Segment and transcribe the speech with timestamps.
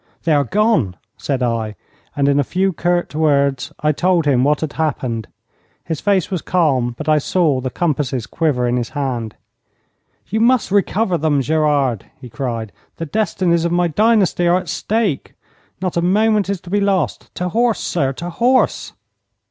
[0.23, 1.75] 'They are gone!' said I,
[2.15, 5.27] and in a few curt words I told him what had happened.
[5.83, 9.35] His face was calm, but I saw the compasses quiver in his hand.
[10.27, 12.71] 'You must recover them, Gerard!' he cried.
[12.97, 15.35] 'The destinies of my dynasty are at stake.
[15.83, 17.29] Not a moment is to be lost!
[17.35, 18.93] To horse, sir, to horse!'